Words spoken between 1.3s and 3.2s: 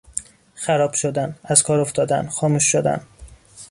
از کار افتادن، خاموش شدن